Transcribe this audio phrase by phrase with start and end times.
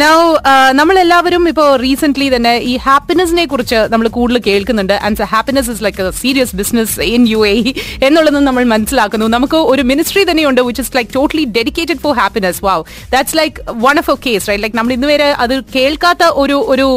[0.00, 0.16] Now
[0.78, 4.92] നമ്മളെല്ലാവരും ഇപ്പോൾ recent തന്നെ ഈ ഹാപ്പിനെസിനെ കുറിച്ച് നമ്മൾ കൂടുതൽ കേൾക്കുന്നുണ്ട്.
[5.06, 7.54] And happiness is like serious business in U A
[8.06, 9.26] എന്നുള്ളത് നമ്മൾ മനസ്സിലാക്കുന്നു.
[9.36, 12.84] നമുക്ക് ഒരു മിനിസ്ട്രി തന്നെയുണ്ട് which is like totally dedicated for happiness wow
[13.14, 13.56] that's like
[13.86, 16.88] one of a case right like നമ്മൾ ഇന്ന് വരെ അത് കേൾക്കാത്ത ഒരു ഒരു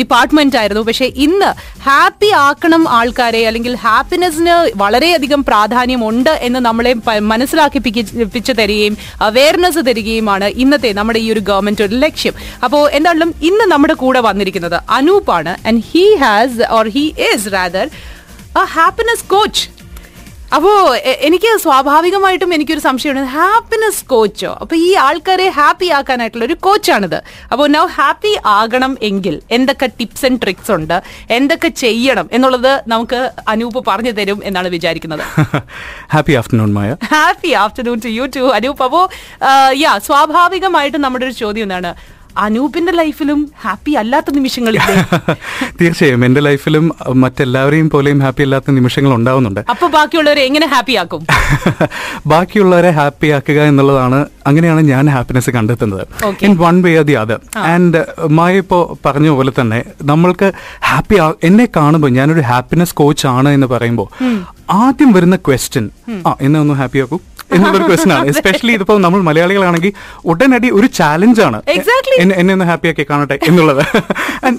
[0.00, 0.84] ഡിപ്പാർട്ട്മെന്റ് ആയിരുന്നു.
[0.90, 1.50] പക്ഷേ ഇന്ന്
[1.86, 6.94] ഹാപ്പി ആക്കണം ആൾക്കാരെ അല്ലെങ്കിൽ ഹാപ്പിനെസ്സിന് വളരെയധികം പ്രാധാന്യമുണ്ട് എന്ന് നമ്മളെ
[7.32, 8.96] മനസ്സിലാക്കിപ്പിച്ച് തരികയും
[9.30, 12.34] അവയർനെസ് തരികയുമാണ് ഇന്നത്തെ നമ്മുടെ ഈ ഒരു ഗവൺമെന്റ് ഒരു ലക്ഷ്യം.
[12.64, 15.54] അപ്പോൾ എന്തായാലും ഇന്ന് നമ്മുടെ കൂടെ വന്നിരിക്കുന്നത് അനൂപാണ്.
[15.66, 17.88] And he has or he is rather
[18.62, 19.64] a happiness coach
[20.54, 20.72] അപ്പോ
[21.26, 23.30] എനിക്ക് സ്വാഭാവികമായിട്ടും എനിക്കൊരു സംശയമുണ്ട്.
[23.38, 27.16] ഹാപ്പിനെസ് കോച്ചോ അപ്പൊ ഈ ആൾക്കാരെ ഹാപ്പി ആക്കാനായിട്ടുള്ള ഒരു കോച്ചാണിത്
[27.52, 30.96] അപ്പോൾ നൗ ഹാപ്പി ആകണം എങ്കിൽ എന്തൊക്കെ ടിപ്സ് ആൻഡ് ട്രിക്സ് ഉണ്ട്?
[31.38, 33.20] എന്തൊക്കെ ചെയ്യണം എന്നുള്ളത് നമുക്ക്
[33.54, 35.24] അനൂപ് പറഞ്ഞു തരും എന്നാണ് വിചാരിക്കുന്നത്.
[36.14, 38.82] Happy afternoon Maya happy afternoon to you too Anoop.
[38.88, 39.02] അപ്പോ
[39.84, 41.92] യാ സ്വാഭാവികമായിട്ടും നമ്മുടെ ഒരു ചോദ്യം എന്താണ്?
[42.44, 44.94] അനൂപിന്റെ ലൈഫിലും ഹാപ്പി അല്ലാത്ത നിമിഷങ്ങളില്ലേ?
[45.80, 46.24] തീർച്ചയായും.
[46.24, 46.84] എന്റെ ലൈഫിലും
[47.22, 49.60] മറ്റെല്ലാവരെയും പോലെയും ഹാപ്പി അല്ലാത്ത നിമിഷങ്ങൾ ഉണ്ടാവുന്നുണ്ട്.
[49.70, 51.22] അപ്പൊ ബാക്കിയുള്ളവരെ എങ്ങനെ ഹാപ്പി ആക്കും?
[52.32, 56.04] ബാക്കിയുള്ളവരെ ഹാപ്പി ആക്കുക എന്നുള്ളതാണ് അങ്ങനെയാണ് ഞാൻ ഹാപ്പിനെസ് കണ്ടെത്തുന്നത്.
[56.42, 57.40] In one way the other
[57.72, 60.48] and Maya ഇപ്പോ പറഞ്ഞ പോലെ തന്നെ നമ്മൾക്ക്
[60.82, 64.08] ഹാപ്പി എന്നെ കാണുമ്പോൾ ഞാനൊരു ഹാപ്പിനെസ് കോച്ച് ആണ് എന്ന് പറയുമ്പോൾ
[64.80, 65.84] ആദ്യം വരുന്ന ക്വസ്റ്റ്യൻ
[66.26, 67.18] ആ എന്നെ ഒന്ന് ഹാപ്പി ആക്കൂ.
[67.54, 68.26] എന്നുള്ളൊരു ക്വസ്റ്റൻ ആണ്.
[68.28, 69.92] എസ്പെഷ്യലി ഇതിപ്പോ നമ്മൾ മലയാളികളാണെങ്കിൽ
[70.24, 71.62] ഉടനടി ഒരു ചാലഞ്ച് ആണ്.
[71.76, 72.16] Exactly.
[72.40, 73.84] എന്നെ ഒന്ന് ഹാപ്പി ആക്കി കാണട്ടെ എന്നുള്ളത്.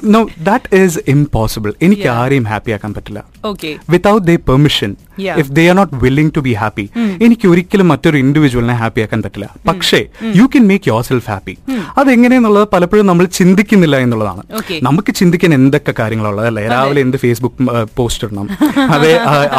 [0.04, 3.24] നോ ദാറ്റ് ഈസ് ഇംപോസിബിൾ എനിക്ക് ആരെയും ഹാപ്പി ആക്കാൻ പറ്റില്ല.
[3.46, 4.94] Okay without their permission.
[5.38, 6.86] If they are not willing to be happy
[7.22, 9.48] എനിക്ക് ഒരിക്കലും മറ്റൊരു ഇൻഡിവിജ്വലിനെ ഹാപ്പി ആക്കാൻ പറ്റില്ല.
[9.68, 10.00] പക്ഷേ
[10.36, 11.54] you can make yourself happy
[11.98, 14.44] അതെങ്ങനെയെന്നുള്ളത് പലപ്പോഴും നമ്മൾ ചിന്തിക്കുന്നില്ല എന്നുള്ളതാണ്.
[14.82, 16.68] നമുക്ക് ചിന്തിക്കാൻ എന്തൊക്കെ കാര്യങ്ങളുള്ളത് അല്ലേ?
[16.68, 17.56] രാവിലെ എന്ത് ഫേസ്ബുക്ക്
[17.96, 18.48] പോസ്റ്റ് ഇടണം.
[18.96, 19.12] അതെ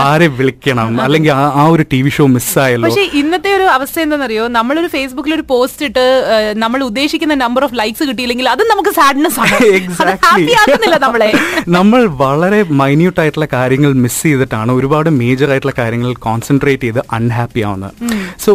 [0.05, 1.01] ആരെ വിളിക്കണം.
[1.01, 4.47] അല്ലെങ്കിൽ ആ- ഒരു ടി വി ഷോ മിസ്സായല്ലോ പക്ഷേ ഇന്നത്തെ ഒരു അവസ്ഥ എന്താണെന്നറിയോ?
[4.49, 6.05] നമ്മളൊരു ഫേസ്ബുക്കിൽ ഒരു പോസ്റ്റ് ഇട്ട്
[6.57, 9.57] നമ്മൾ ഉദ്ദേശിക്കുന്ന നമ്പർ ഓഫ് ലൈക്സ് കിട്ടിയില്ലെങ്കിൽ അത് നമുക്ക് സാഡ്നസ് ആണ്.
[11.01, 11.31] നമ്മളെ.
[11.77, 17.95] നമ്മൾ വളരെ മൈന്യൂട്ട് ആയിട്ടുള്ള കാര്യങ്ങൾ മിസ് ചെയ്തിട്ടാണ് ഒരുപാട് മേജർ ആയിട്ടുള്ള കാര്യങ്ങളിൽ കോൺസെൻട്രേറ്റ് ചെയ്ത് അൺഹാപ്പി ആവുന്നത്.
[18.47, 18.51] സോ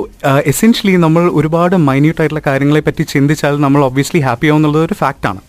[0.51, 5.41] എസെൻഷ്യലി നമ്മൾ ഒരുപാട് മൈന്യൂട്ട് ആയിട്ടുള്ള കാര്യങ്ങളെ പറ്റി ചിന്തിച്ചാൽ നമ്മൾ ഒബ്വിയസ്ലി ഹാപ്പി ആവുന്നുള്ളത് ഒരു ഫാക്റ്റ് ആണ്.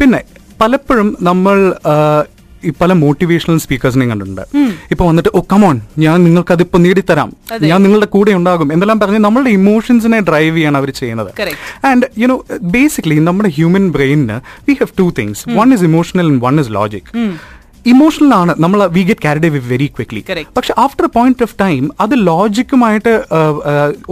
[0.00, 0.22] പിന്നെ
[0.62, 1.56] പലപ്പോഴും നമ്മൾ
[2.68, 4.44] ഈ പല മോട്ടിവേഷണൽ സ്പീക്കേഴ്സിനെയും കണ്ടിട്ടുണ്ട്.
[4.92, 7.28] ഇപ്പൊ വന്നിട്ട് ഓ കമോൺ ഞാൻ നിങ്ങൾക്ക് അതിപ്പോ നേടിത്തരാം
[7.70, 8.68] ഞാൻ നിങ്ങളുടെ കൂടെ ഉണ്ടാകും.
[8.74, 11.30] എന്നെല്ലാം പറഞ്ഞ് നമ്മളുടെ ഇമോഷൻസിനെ ഡ്രൈവ് ചെയ്യാണ് അവർ ചെയ്യുന്നത്.
[11.90, 12.38] ആൻഡ് യു നോ
[12.76, 17.12] ബേസിക്കലി നമ്മുടെ human ബ്രെയിനിന് we have two things one is emotional and one is logic
[17.92, 18.52] emotional ആണ്.
[18.64, 20.22] നമ്മൾ we get carried we very quickly.
[20.56, 23.12] പക്ഷെ ആഫ്റ്റർ പോയിന്റ് ഓഫ് ടൈം അത് ലോജിക്കുമായിട്ട്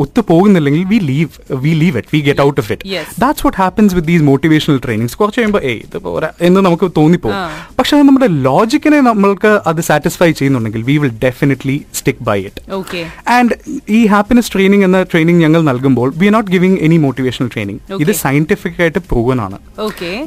[0.04, 1.30] ഒത്തു പോകുന്നില്ലെങ്കിൽ we leave
[1.64, 5.16] we leave it we get out of it that's what happens with these motivational trainings
[5.20, 7.40] കുറച്ച് കഴിയുമ്പോൾ ഏ ഇത് പോരാ എന്ന് നമുക്ക് തോന്നിപ്പോകും.
[7.78, 13.04] പക്ഷെ നമ്മുടെ ലോജിക്കിനെ നമ്മൾക്ക് അത് സാറ്റിസ്ഫൈ ചെയ്യുന്നുണ്ടെങ്കിൽ we will definitely stick by it
[13.36, 13.52] and
[13.98, 18.14] ഈ ഹാപ്പിനെസ് ട്രെയിനിങ് എന്ന ട്രെയിനിങ് ഞങ്ങൾ നൽകുമ്പോൾ we are not giving any motivational training ഇത്
[18.24, 19.58] സയന്റിഫിക് ആയിട്ട് പ്രൂവൻ ആണ്.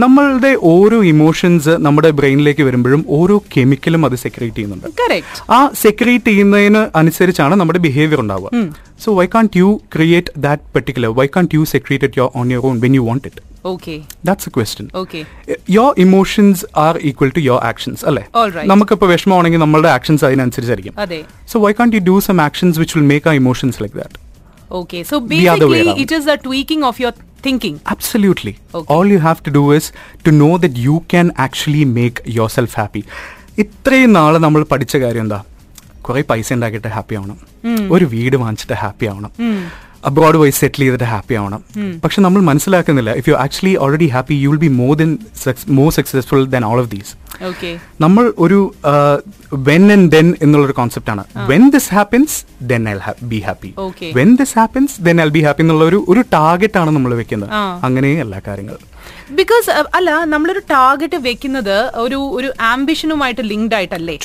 [0.06, 4.88] നമ്മളുടെ ഓരോ ഇമോഷൻസ് നമ്മുടെ ബ്രെയിനിലേക്ക് വരുമ്പോഴും ഓരോ കെമിക്കലും അത് സെക്രേറ്റ് ചെയ്യുന്നുണ്ട്.
[5.58, 8.50] ആ സെക്രേറ്റ് ചെയ്യുന്നതിന് അനുസരിച്ചാണ് നമ്മുടെ ബിഹേവിയർ ഉണ്ടാവുക.
[9.04, 12.68] So why can't you create that particular why can't you secrete it your own your
[12.72, 13.42] own when you want it
[14.28, 15.22] that's a question okay
[15.78, 18.24] your emotions are equal to your actions അല്ലേ?
[18.44, 18.64] നമുക്കിപ്പോ.
[18.72, 20.96] നമുക്കിപ്പോൾ വിഷമമാണെങ്കിൽ നമ്മളുടെ actions അതിനനുസരിച്ചായിരിക്കും.
[21.54, 24.18] So why can't you do some actions which will make ആ emotions like that?
[24.80, 26.02] Okay so The other way basically around.
[26.04, 26.16] It
[27.46, 28.54] thinking Absolutely.
[28.74, 28.88] Okay.
[28.96, 29.86] All you have to do is
[30.26, 33.04] to know that you can actually make yourself happy.
[33.58, 35.40] ഇത്രയും നാൾ നമ്മൾ പഠിച്ച കാര്യം എന്താ
[36.02, 37.38] കുറെ പൈസ ഉണ്ടാക്കിയിട്ട് ഹാപ്പി ആവണം
[37.96, 39.32] ഒരു വീട് വാങ്ങിച്ചിട്ട് ഹാപ്പി ആവണം
[40.08, 41.62] അബ്രോഡ് പോയി സെറ്റിൽ ചെയ്തിട്ട് ഹാപ്പി ആവണം.
[42.04, 43.12] പക്ഷെ നമ്മൾ മനസ്സിലാക്കുന്നില്ല.
[43.22, 45.12] If you actually already happy you will be more than
[45.80, 47.14] more successful than all of these
[48.04, 48.60] നമ്മൾ ഒരു
[49.70, 51.24] വെൻ ആൻഡ് ദെൻ എന്നുള്ളൊരു കോൺസെപ്റ്റ് ആണ്.
[51.52, 52.38] When this happens
[52.72, 52.96] then I
[53.34, 53.72] be happy.
[54.20, 57.52] When this happens then I be happy എന്നുള്ള ഒരു ഒരു target ആണ് നമ്മൾ വെക്കുന്നത്.
[57.88, 58.78] അങ്ങനെ എല്ലാ കാര്യങ്ങൾ
[59.40, 64.16] ബിക്കോസ് അല്ല നമ്മളൊരു ടാർഗറ്റ് വെക്കുന്നത് ഒരു ഒരു ആംബിഷനുമായിട്ട് ലിങ്ക്ഡ് ആയിട്ടല്ലേ.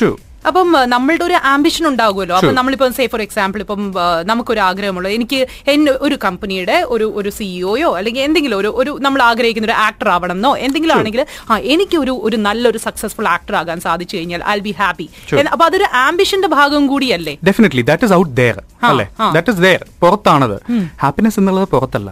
[0.48, 2.34] അപ്പം നമ്മളുടെ ഒരു ആംബിഷൻ ഉണ്ടാകുമല്ലോ.
[2.38, 3.82] അപ്പൊ നമ്മളിപ്പോ സേ ഫോർ എക്സാമ്പിൾ ഇപ്പം
[4.30, 5.08] നമുക്കൊരു ആഗ്രഹമുള്ള.
[5.16, 5.40] എനിക്ക്
[5.72, 10.36] എന്നെ ഒരു കമ്പനിയുടെ ഒരു ഒരു സിഇഒയോ അല്ലെങ്കിൽ എന്തെങ്കിലും ഒരു ഒരു നമ്മൾ ആഗ്രഹിക്കുന്ന ഒരു ആക്ടർ ആവണം
[10.38, 14.74] എന്നോ എന്തെങ്കിലും ആണെങ്കിൽ ആ എനിക്ക് ഒരു ഒരു നല്ലൊരു സക്സസ്ഫുൾ ആക്ടർ ആകാൻ സാധിച്ചു കഴിഞ്ഞാൽ ഐ ബി
[14.82, 15.08] ഹാപ്പി.
[15.54, 17.34] അപ്പൊ അതൊരു ആംബിഷന്റെ ഭാഗം കൂടിയല്ലേ?
[17.50, 18.58] Definitely that is out there
[18.90, 19.08] അല്ലേ?
[19.38, 20.56] ദാറ്റ് ഇസ് ദയർ പുറത്താണത്.
[21.04, 22.10] ഹാപ്പിനെസ് എന്നുള്ളത് പുറത്തല്ല.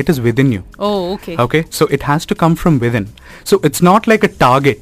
[0.00, 0.62] It is within you
[1.46, 3.06] okay so it has to come from within
[3.50, 4.80] so it's not like a a target.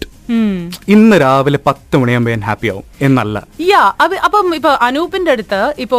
[0.94, 2.84] ഇന്ന് രാവിലെ പത്ത് മണിയാകുമ്പോൾ ഞാൻ ഹാപ്പി ആവും.
[3.06, 3.36] എന്നല്ല.
[3.70, 3.82] യാ
[4.26, 5.98] അപ്പം ഇപ്പൊ അനൂപിന്റെ അടുത്ത് ഇപ്പോ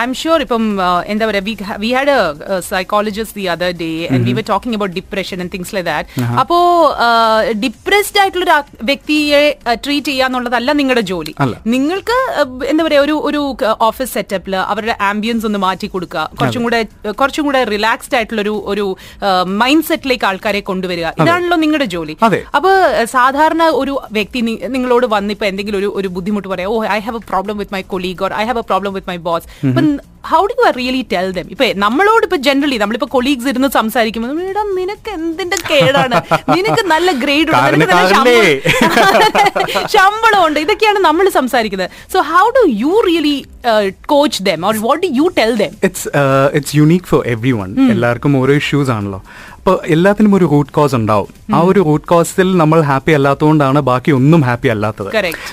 [0.00, 1.42] ഐ എം ഷുവർ ഇപ്പം uh, എന്താ പറയാ
[1.84, 5.74] we had a psychologist the other day and we were talking about depression and things
[5.76, 6.58] like that അപ്പോ
[7.64, 8.56] ഡിപ്രസ്ഡ് ആയിട്ടുള്ള ഒരു
[8.90, 9.42] വ്യക്തിയെ
[9.86, 11.34] ട്രീറ്റ് ചെയ്യുക എന്നുള്ളതല്ല നിങ്ങളുടെ ജോലി.
[11.74, 13.42] നിങ്ങൾക്ക് uh, എന്താ പറയാ ഒരു ഒരു
[13.88, 16.24] ഓഫീസ് സെറ്റപ്പിൽ അവരുടെ ആംബിയൻസ് ഒന്ന് മാറ്റി കൊടുക്കുക.
[16.38, 16.80] കുറച്ചും കൂടെ
[17.20, 18.86] കുറച്ചും കൂടെ റിലാക്സ്ഡ് ആയിട്ടുള്ള ഒരു ഒരു
[19.62, 21.06] മൈൻഡ് സെറ്റിലേക്ക് ആൾക്കാരെ കൊണ്ടുവരിക.
[21.22, 22.16] ഇതാണല്ലോ നിങ്ങളുടെ ജോലി.
[22.58, 22.70] അപ്പൊ
[23.00, 23.08] ഏഹ്,
[23.50, 27.56] സാധാരണ ഒരു വ്യക്തി നിങ്ങളോട് വന്നിപ്പോ എന്തെങ്കിലും ഒരു ഒരു ബുദ്ധിമുട്ട് പറയാം ഓ I have a problem
[27.60, 29.82] with my colleague or I have a problem with my boss ഇപ്പൊ
[30.24, 34.62] how do you really tell them ഇപ്പൊ നമ്മളോട് ഇപ്പൊ ജനറലി നമ്മളിപ്പോ കൊളീഗ്സ് ഇരുന്ന് സംസാരിക്കുമ്പോൾ "എടാ,
[34.78, 36.16] നിനക്ക് എന്തിന്റെ കേടാണ്?
[36.56, 41.90] നിനക്ക് നല്ല ഗ്രേഡ് ഉണ്ട് നിനക്ക് നല്ല കാരണക്കാരല്ലേ?" ശമ്പളം- ശമ്പളം ഉണ്ട് ഇതൊക്കെയാണ് നമ്മൾ സംസാരിക്കുന്നത്.
[42.14, 43.36] So how do you really
[44.14, 46.08] coach them or what do you tell them it's
[46.58, 47.22] it's unique for
[47.60, 49.20] everyone എല്ലാവർക്കും ഓരോ ഇഷ്യൂസ് ആണല്ലോ.
[49.58, 51.30] അപ്പോൾ എല്ലാത്തിനും ഒരു റൂട്ട് കോസ് ഉണ്ടാവും.
[51.56, 55.10] ആ ഒരു റൂട്ട് കോസിൽ നമ്മൾ ഹാപ്പി അല്ലാത്തതുകൊണ്ടാണ് ബാക്കി ഒന്നും ഹാപ്പി അല്ലാത്തത്.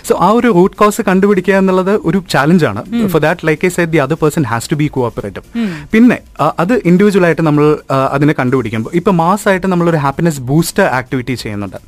[0.08, 2.82] സോ ആ ഒരു റൂട്ട് കോസ് കണ്ടുപിടിക്കുക എന്നുള്ളത് ഒരു ചാലഞ്ച് ആണ്.
[3.14, 5.46] For that like I said the other person has to be cooperative
[5.94, 6.18] പിന്നെ
[6.62, 7.66] അത് ഇൻഡിവിജ്വൽ ആയിട്ട് നമ്മൾ
[8.12, 11.80] അതിനെ കണ്ടുപിടിക്കുമ്പോൾ ഇപ്പൊ മാസമായിട്ട് നമ്മൾ ഒരു ഹാപ്പിനെസ് ബൂസ്റ്റർ ആക്ടിവിറ്റി ചെയ്യുന്നുണ്ട്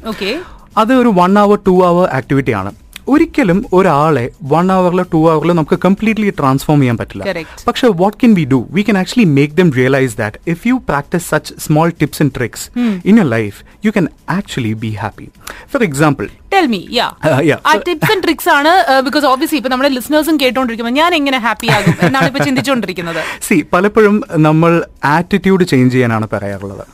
[0.78, 2.72] അത് ഒരു one hour two hour activity ആണ്.
[3.14, 7.24] ഒരിക്കലും ഒരാളെ വൺ അവറിലോ ടു അവറിലോ നമുക്ക് കംപ്ലീറ്റ്ലി ട്രാൻസ്ഫോം ചെയ്യാൻ പറ്റില്ല.
[7.68, 11.26] പക്ഷെ what can we do we can actually make them realise that if you practise
[11.34, 12.66] such small tips and tricks
[13.12, 13.58] in your life
[13.88, 14.08] you can
[14.38, 15.28] actually be happy
[15.74, 17.08] for example tell me yeah
[17.50, 17.60] yeah.
[17.70, 18.72] ആ tips and tricks ആണ്
[19.08, 24.16] because obviously ഇപ്പൊ നമ്മുടെ ലിസണേഴ്സും കേട്ടോണ്ടിരിക്കുമ്പോൾ ഞാൻ എങ്ങനെ happy ആകും എന്നാണ് ഇപ്പൊ ചിന്തിച്ചുകൊണ്ടിരിക്കുന്നത് C പലപ്പോഴും
[24.48, 24.72] നമ്മൾ
[25.16, 26.86] ആറ്റിറ്റ്യൂഡ് ചേഞ്ച് ചെയ്യാനാണ് പറയാറുള്ളത്.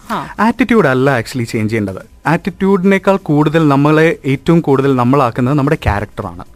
[0.48, 2.02] ആറ്റിറ്റ്യൂഡ് അല്ല ആക്ച്വലി ചേഞ്ച് ചെയ്യേണ്ടത്.
[2.26, 6.53] ആറ്റിറ്റ്യൂഡിനേക്കാൾ കൂടുതൽ നമ്മളെ ഏറ്റവും കൂടുതൽ നമ്മളാക്കുന്നത് നമ്മുടെ ക്യാരക്ടറാണ്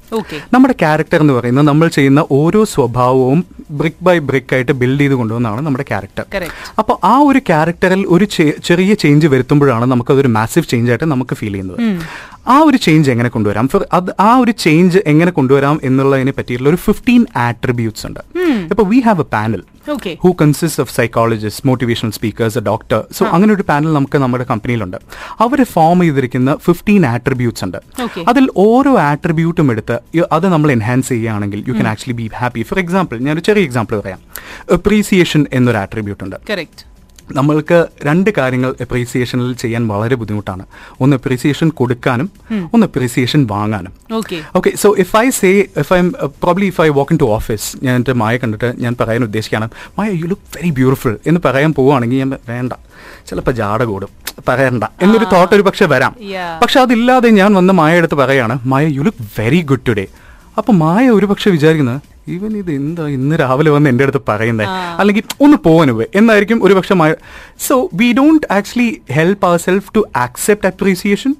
[0.55, 3.39] നമ്മുടെ ക്യാരക്ടർ എന്ന് പറയുന്നത് നമ്മൾ ചെയ്യുന്ന ഓരോ സ്വഭാവവും
[3.79, 6.25] ബ്രിക്ക് ബൈ ബ്രിക്ക് ആയിട്ട് ബിൽഡ് ചെയ്ത് കൊണ്ടുവന്നാണ് നമ്മുടെ ക്യാരക്ടർ
[6.79, 8.25] അപ്പൊ അപ്പോൾ ആ ഒരു ക്യാരക്ടറിൽ ഒരു
[8.67, 11.79] ചെറിയ ചേഞ്ച് വരുത്തുമ്പോഴാണ് നമുക്കതൊരു മാസീവ് ചേഞ്ച് ആയിട്ട് നമുക്ക് ഫീൽ ചെയ്യുന്നത്.
[12.53, 13.65] ആ ഒരു ചേഞ്ച് എങ്ങനെ കൊണ്ടുവരാം?
[13.71, 18.21] ഫോർ അത് ആ ഒരു ചേഞ്ച് എങ്ങനെ കൊണ്ടുവരാം എന്നുള്ളതിനെ പറ്റിയിട്ടുള്ള ഒരു ഫിഫ്റ്റീൻ ആട്രിബ്യൂട്ട്സ് ഉണ്ട്.
[18.73, 19.63] ഇപ്പൊ we have a panel
[20.23, 24.97] who consist of psychologist motivational speakers doctor so അങ്ങനെ ഒരു പാനൽ നമുക്ക് നമ്മുടെ കമ്പനിയിലുണ്ട്
[25.45, 27.79] അവർ ഫോം ചെയ്തിരിക്കുന്ന ഫിഫ്റ്റീൻ ആട്രിബ്യൂട്ട്സ് ഉണ്ട്.
[28.31, 29.96] അതിൽ ഓരോ ആട്രിബ്യൂട്ടും എടുത്ത്
[30.31, 34.19] അത് നമ്മൾ എൻഹാൻസ് ചെയ്യുകയാണെങ്കിൽ you can actually be happy for example ഞാനൊരു ചെറിയ എക്സാമ്പിൾ പറയാം.
[34.73, 36.35] അപ്രീസിയേഷൻ എന്നൊരു ആട്രിബ്യൂട്ട് ഉണ്ട്.
[36.49, 36.83] കറക്റ്റ്
[37.37, 40.65] നമ്മൾക്ക് രണ്ട് കാര്യങ്ങൾ അപ്രീസിയേഷനിൽ ചെയ്യാൻ വളരെ ബുദ്ധിമുട്ടാണ്.
[41.01, 42.29] ഒന്ന് അപ്രീസിയേഷൻ കൊടുക്കാനും
[42.73, 43.93] ഒന്ന് അപ്രീസിയേഷൻ വാങ്ങാനും.
[44.13, 45.49] Okay okay so if I say
[45.81, 45.99] if I
[46.43, 50.27] probably if I walk into office ഞാൻ എന്റെ മായ കണ്ടിട്ട് ഞാൻ പറയാൻ ഉദ്ദേശിക്കുകയാണ് Maya you
[50.31, 52.73] look very beautiful എന്ന് പറയാൻ പോവുകയാണെങ്കിൽ ഞാൻ വേണ്ട.
[53.27, 54.26] ചിലപ്പോൾ ജാട കൂടും.
[54.47, 54.83] പറയണ്ട.
[55.03, 56.13] എന്നൊരു തോട്ട് ഒരു പക്ഷെ വരാം.
[56.61, 60.05] പക്ഷെ അതില്ലാതെ ഞാൻ വന്ന് മായ എടുത്ത് പറയാണ് Maya you look very good today
[60.59, 64.69] അപ്പൊ മായ ഒരു പക്ഷെ വിചാരിക്കുന്നത് ഇവൻ ഇത് എന്താ ഇന്ന് രാവിലെ വന്ന് എന്റെ അടുത്ത് പറയുന്നത്
[64.99, 67.11] അല്ലെങ്കിൽ ഒന്ന് പോവാനുവേ എന്നായിരിക്കും ഒരു പക്ഷെ Maya.
[67.67, 71.33] So we don't actually help ourself to accept appreciation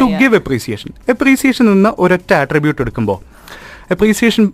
[0.00, 3.18] to give appreciation appreciation എന്ന ഒരൊറ്റ ആട്രിബ്യൂട്ട് എടുക്കുമ്പോൾ
[3.90, 4.44] appreciation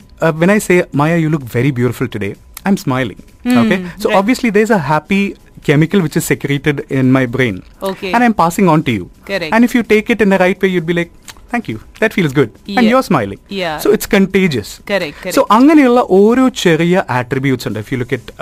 [0.41, 2.31] when I say Maya you look very beautiful today
[2.71, 3.23] I'm smiling
[3.57, 5.21] okay so obviously there is a happy
[5.69, 7.57] chemical which is secreted in my brain.
[7.91, 8.13] Okay.
[8.15, 9.07] and i'm passing on to you.
[9.31, 9.53] Correct.
[9.55, 11.13] and if you take it in the right way you'd be like
[11.53, 11.79] thank you.
[12.01, 12.51] That feels good.
[12.51, 12.89] And Yeah.
[12.91, 13.39] you're smiling.
[13.61, 13.77] Yeah.
[13.85, 14.69] so it's contagious.
[14.91, 15.37] Correct, correct.
[15.39, 17.79] so അങ്ങനെയുള്ള ഓരോ ചെറിയ attributes ഉണ്ട്.
[17.79, 18.33] If you look it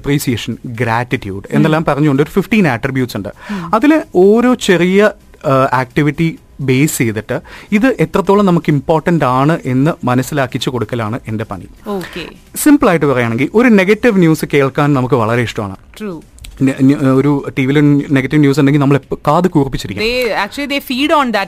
[0.00, 3.30] appreciation gratitude എന്നെല്ലാം പറഞ്ഞുകൊണ്ട് ഒരു fifteen attributes ഉണ്ട്.
[3.74, 5.10] അതിൽ ഓരോ ചെറിയ
[5.82, 6.28] ആക്ടിവിറ്റി
[6.60, 7.36] ബേസ് ചെയ്തിട്ട്
[7.72, 11.66] ഇത് എത്രത്തോളം നമുക്ക് ഇമ്പോർട്ടന്റ് ആണ് എന്ന് മനസ്സിലാക്കിച്ചു കൊടുക്കലാണ് എന്റെ പണി.
[12.56, 15.76] സിമ്പിൾ ആയിട്ട് പറയുകയാണെങ്കിൽ ഒരു നെഗറ്റീവ് ന്യൂസ് കേൾക്കാൻ നമുക്ക് വളരെ ഇഷ്ടമാണ്.
[17.18, 17.78] ഒരു ടി വിയിൽ
[18.10, 18.96] നെഗറ്റീവ് ന്യൂസ് ഉണ്ടെങ്കിൽ നമ്മൾ
[19.28, 20.02] കാത് കൂർപ്പിച്ചിരിക്കും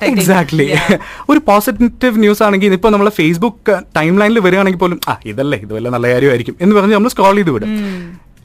[0.00, 0.18] think.
[0.22, 0.66] എക്സാക്ട്ലി
[1.30, 5.88] ഒരു പോസിറ്റീവ് ന്യൂസ് ആണെങ്കിൽ ഇപ്പൊ നമ്മളെ ഫേസ്ബുക്ക് ടൈം ലൈനിൽ വരികയാണെങ്കിൽ പോലും ആ ഇതല്ലേ ഇത് വല്ല
[5.88, 7.70] നല്ല കാര്യമായിരിക്കും എന്ന് പറഞ്ഞ് നമ്മൾ സ്ക്രോൾ ചെയ്ത് വിടും.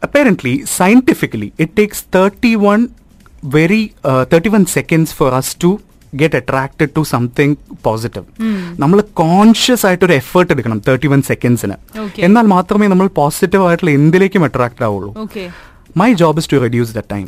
[0.03, 2.87] Apparently scientifically it takes thirty one
[3.43, 3.81] very
[4.31, 5.71] thirty one seconds for us to
[6.13, 8.25] get attracted to something positive
[8.79, 11.75] നമ്മൾ കോൺഷ്യസ് ആയിട്ട് ഒരു എഫേർട്ട് എടുക്കണം തേർട്ടി വൺ സെക്കൻഡ്സിന്
[12.21, 15.11] എന്നാൽ മാത്രമേ നമ്മൾ പോസിറ്റീവ് ആയിട്ടുള്ള എന്തിലേക്കും അട്രാക്ട് ആവുള്ളൂ.
[15.95, 15.99] Okay.
[15.99, 17.25] My job is to reduce the time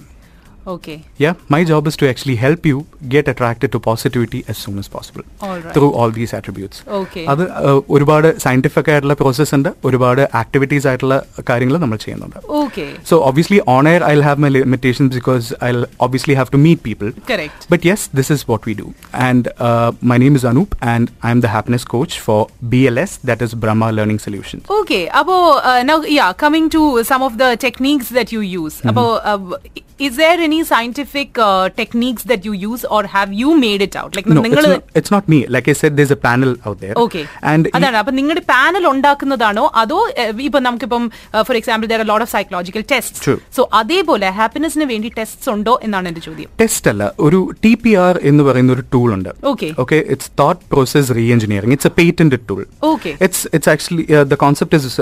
[0.67, 1.03] Okay.
[1.17, 4.87] Yeah, my job is to actually help you get attracted to positivity as soon as
[4.87, 5.73] possible All right.
[5.75, 6.77] through all these attributes.
[7.01, 7.25] Okay.
[7.33, 11.17] അത് uh, ഒരുപാട് scientific ആയിട്ടുള്ള process ഉണ്ട് ഒരുപാട് activities ആയിട്ടുള്ള
[11.49, 12.89] കാര്യങ്ങൾ നമ്മൾ ചെയ്യുന്നുണ്ട് Okay.
[13.09, 17.09] So obviously on air I'll have my limitations because I'll obviously have to meet people.
[17.31, 17.61] Correct.
[17.73, 18.87] But yes, this is what we do.
[19.27, 22.39] And uh, my name is Anup and I'm the happiness coach for
[22.73, 24.63] BLS, that is Brahma Learning Solutions.
[24.81, 25.03] Okay.
[25.21, 28.77] Abo, uh, now, yeah, coming to some of the techniques that you use.
[28.83, 29.57] Abo, uh,
[29.97, 33.95] is there any any scientific uh, techniques that you use, or have you made it
[33.95, 34.15] out?
[34.15, 35.39] Like No, it's നിങ്ങൾ not, it's not me.
[35.47, 36.95] Like I said, there's a panel out there.
[37.03, 37.21] Okay
[37.51, 41.03] And e- അതാണ് അപ്പൊ നിങ്ങളുടെ panel ഉണ്ടാക്കുന്നതാണോ അതോ eh, ഇപ്പൊ നമുക്കിപ്പം
[41.47, 43.37] for example there lot of psychological test True.
[43.57, 48.15] So അതേപോലെ ഹാപ്പിനെസിന് വേണ്ടി ടെസ്റ്റ് ഉണ്ടോ എന്നാണ് എന്റെ ചോദ്യം ടെസ്റ്റ് അല്ല ഒരു ടി പി ആർ
[48.31, 49.71] എന്ന് പറയുന്ന ഒരു ടൂൾ ഉണ്ട് Okay.
[49.83, 52.61] Okay it's thought process re engineering it's a patented tool
[52.93, 53.15] Okay.
[53.27, 54.95] It's it's actually the concept is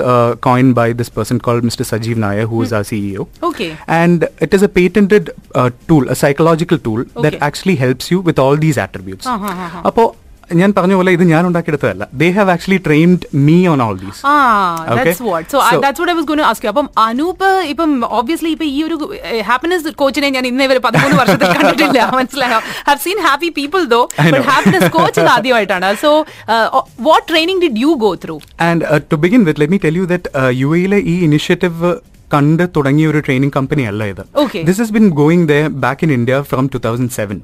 [0.48, 3.70] coin by this person call mister Sajeev Nair who is our CEO Okay.
[4.00, 7.22] and it is a patented uh, tool a psychological tool okay.
[7.22, 9.26] that actually helps you with all these attributes.
[9.26, 9.80] ആഹാ, ആഹാ.
[9.86, 10.04] അപ്പോ
[10.52, 12.06] ഞാൻ പറഞ്ഞ പോലെ ഇത് ഞാൻ ഉണ്ടാക്കിയെടുത്തതല്ല.
[12.12, 14.20] They have actually trained me on all these
[16.68, 18.96] അപ്പം അനൂപ് ഇപ്പം ഓബിയസ്ലി ഇപ്പൊ ഈ ഒരു
[19.42, 22.00] ഹാപ്പിനെസ് കോച്ചിനെ ഞാൻ ഇന്നേ വരെ പതിമൂന്ന് വർഷത്തിൽ കണ്ടിട്ടില്ല.
[22.14, 22.58] മനസ്സിലായോ?
[22.86, 24.00] Have seen happy people though
[24.50, 25.90] happiness coach ആദ്യമായിട്ടാണ്.
[25.96, 26.10] So
[27.00, 30.50] what training did you go through and to begin with let me tell you that
[30.54, 31.92] you എയിലെ ഈ ഇനിഷ്യേറ്റീവ്
[32.34, 34.22] കണ്ട് തുടങ്ങിയ ഒരു ട്രെയിനിങ് കമ്പനി അല്ല ഇത്.
[34.68, 37.38] This has been going the back in India from two thousand seven.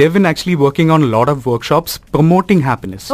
[0.00, 3.08] They've been actually working on lot of workshops promoting happiness.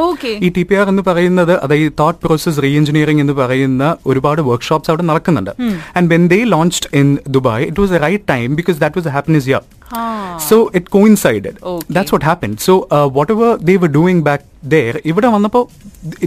[0.46, 4.90] ഈ T P R എന്ന് പറയുന്നത് അതായത് തോട്ട് പ്രോസസ് റീ എഞ്ചിനീയറിംഗ് എന്ന് പറയുന്ന ഒരുപാട് workshops
[4.92, 5.52] അവിടെ നടക്കുന്നുണ്ട്
[5.98, 9.48] and when they launched in Dubai it was a right time because that was happiness
[9.92, 11.54] year So it coincided.
[11.64, 11.86] Okay.
[11.90, 12.56] That's what happened.
[12.60, 14.42] So uh, whatever they were doing back
[14.74, 15.64] there, ഇവിടെ വന്നപ്പോൾ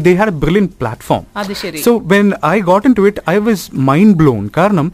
[0.05, 1.23] they had a brilliant platform.
[1.35, 1.83] So.
[1.85, 4.43] So when I got into it, I was mind blown.
[4.59, 4.89] കാരണം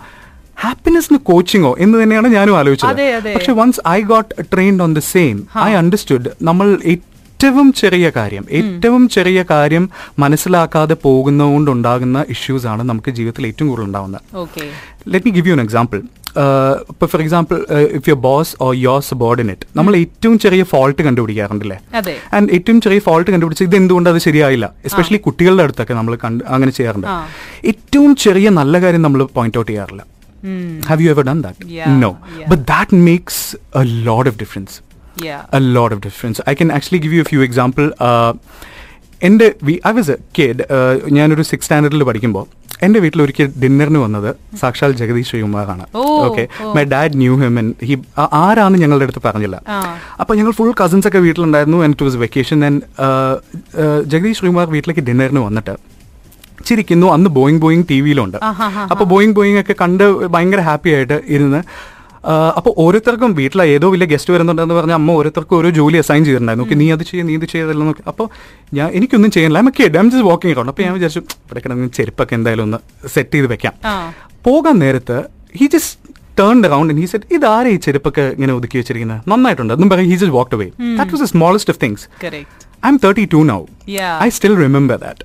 [0.58, 2.90] ഹാപ്പിനെസ്സിന് കോച്ചിങ്ങോ എന്ന് തന്നെയാണ് ഞാനും ആലോചിച്ചത്.
[3.38, 9.10] പക്ഷെ once I got trained on the same I understood നമ്മൾ ഏറ്റവും ചെറിയ കാര്യം ഏറ്റവും
[9.16, 9.84] ചെറിയ കാര്യം
[10.24, 14.22] മനസ്സിലാക്കാതെ പോകുന്നതുകൊണ്ടുണ്ടാകുന്ന ഇഷ്യൂസ് ആണ് നമുക്ക് ജീവിതത്തിൽ ഏറ്റവും കൂടുതൽ ഉണ്ടാകുന്നത്
[15.14, 16.00] let me give you an example
[16.92, 17.58] ഇപ്പോൾ for example
[17.98, 21.78] if your boss or your subordinate നമ്മൾ ഏറ്റവും ചെറിയ ഫോൾട്ട് കണ്ടുപിടിക്കാറുണ്ടല്ലേ.
[22.36, 24.68] ആൻഡ് ഏറ്റവും ചെറിയ ഫോൾട്ട് കണ്ടുപിടിച്ച് ഇത് എന്തുകൊണ്ട് അത് ശരിയായില്ല?
[24.90, 26.16] എസ്പെഷ്യലി കുട്ടികളുടെ അടുത്തൊക്കെ നമ്മൾ
[26.56, 27.08] അങ്ങനെ ചെയ്യാറുണ്ട്.
[27.74, 30.04] ഏറ്റവും ചെറിയ നല്ല കാര്യം നമ്മൾ പോയിന്റ് ഔട്ട് ചെയ്യാറില്ല.
[30.90, 32.12] Have you ever done that no.
[32.52, 33.44] But that makes
[33.82, 34.76] a lot of difference
[35.58, 37.88] a a of difference I can actually give you you a few example.
[38.08, 38.34] Uh,
[39.22, 39.48] എന്റെ
[39.90, 40.64] ഐ വാസ് എ കേഡ്
[41.18, 42.46] ഞാനൊരു six സ്റ്റാൻഡേർഡിൽ പഠിക്കുമ്പോൾ
[42.86, 45.86] എന്റെ വീട്ടിൽ ഒരിക്കൽ ഡിന്നറിന് വന്നത് സാക്ഷാൽ Jagadish ശ്രീകുമാറാണ്.
[46.28, 46.44] Okay
[46.76, 47.96] my dad knew him and he
[48.42, 49.58] ആരാന്ന് ഞങ്ങളുടെ അടുത്ത് പറഞ്ഞില്ല.
[50.22, 52.82] അപ്പൊ ഞങ്ങൾ ഫുൾ കസിൻസ് ഒക്കെ വീട്ടിലുണ്ടായിരുന്നു and it was vacation and
[54.14, 55.76] Jagadish Sreekumar വീട്ടിലേക്ക് ഡിന്നറിന് വന്നിട്ട്
[56.68, 57.08] ചിരിക്കുന്നു.
[57.16, 60.04] അന്ന് ബോയിങ് ബോയിങ് ടി വിയിലുണ്ട് അപ്പോൾ അപ്പൊ ബോയിങ് ബോയിങ് ഒക്കെ കണ്ട്
[60.36, 61.62] ഭയങ്കര ഹാപ്പി ആയിട്ട് ഇരുന്ന്
[62.58, 66.68] അപ്പോൾ ഓരോരുത്തർക്കും വീട്ടിലെ ഏതോ വലിയ ഗസ്റ്റ് വരുന്നുണ്ടെന്ന് പറഞ്ഞാൽ അമ്മ ഓരോരുത്തർക്കും ഓരോ ജോലി അസൈൻ ചെയ്തിട്ടുണ്ടായിരുന്നു.
[66.68, 68.28] ഓക്കെ നീ അത് ചെയ്യും നീ ഇത് ചെയ്തല്ലോ നോക്കി അപ്പോൾ
[68.80, 69.32] ഞാൻ എനിക്കൊന്നും
[69.70, 69.96] a kid.
[69.96, 70.70] I'm just walking around.
[70.72, 72.80] അപ്പോൾ ഞാൻ വിചാരിച്ചു ഇവിടെ കിടന്ന് ചെരുപ്പൊക്കെ എന്തായാലും ഒന്ന്
[73.16, 73.74] സെറ്റ് ചെയ്ത് വെക്കാം.
[74.48, 75.18] പോകാൻ നേരത്ത്
[75.60, 79.22] he just turn around he said ഇതാരെ ഈ ചെരുപ്പൊക്കെ ഇങ്ങനെ ഒതുക്കി വെച്ചിരിക്കുന്നത്?
[79.32, 79.74] നന്നായിട്ടുണ്ട്.
[79.78, 83.40] എന്നും പറയും he just walk away that was the smallest of things correct I'm 32
[83.52, 83.62] now.
[83.98, 84.24] Yeah.
[84.26, 85.24] I still remember that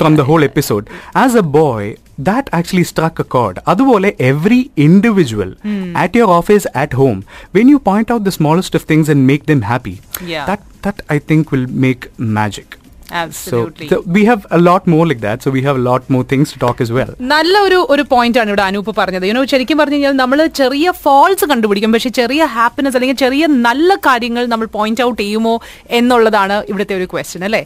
[0.00, 0.84] from the whole episode
[1.22, 3.58] as a boy a boy, that actually struck a chord.
[3.66, 5.96] Otherwise, every individual hmm.
[5.96, 9.46] at your office, at home, when you point out the smallest of things and make
[9.46, 10.46] them happy, yeah.
[10.46, 12.78] that that I think will make magic.
[13.14, 13.88] Absolutely.
[13.88, 15.42] So, so we have a lot more like that.
[15.42, 17.10] So we have a lot more things to talk as well.
[17.32, 21.46] നല്ല ഒരു ഒരു point ആണ് ഇവിടെ അനൂപ് പറഞ്ഞത് you know ശരിക്കും പറഞ്ഞു കഴിഞ്ഞാൽ നമ്മൾ ചെറിയ ഫോൾസ്
[21.52, 25.54] കണ്ടുപിടിക്കും പക്ഷെ ചെറിയ ഹാപ്പിനെസ് അല്ലെങ്കിൽ ചെറിയ നല്ല കാര്യങ്ങൾ നമ്മൾ പോയിന്റ് ഔട്ട് ചെയ്യുമോ
[25.98, 27.62] എന്നുള്ളതാണ് ഇവിടുത്തെ ഒരു ക്വസ്റ്റ്യൻ അല്ലേ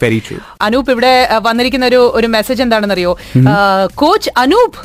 [0.67, 1.13] അനൂപ് ഇവിടെ
[1.49, 3.13] വന്നിരിക്കുന്ന ഒരു ഒരു മെസ്സേജ് എന്താണെന്നറിയോ
[4.03, 4.79] coach Anoop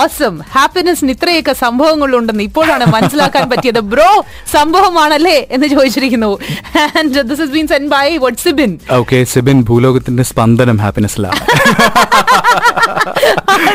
[0.00, 4.10] ഓസം ഹാപ്പിനെസ്സിന് ഇത്രയൊക്കെ സംഭവങ്ങളുണ്ടെന്ന് ഇപ്പോഴാണ് മനസ്സിലാക്കാൻ പറ്റിയത് ബ്രോ
[4.56, 6.30] സംഭവമാണല്ലേ എന്ന് ചോദിച്ചിരിക്കുന്നു
[7.00, 11.40] and this is been sent by വട്സിബിൻ Okay, Sibin ഭൂലോകത്തിന്റെ സ്പന്ദനം ഹാപ്പിനെസ്സിലാണ്